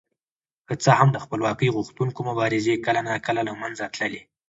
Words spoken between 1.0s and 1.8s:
د خپلواکۍ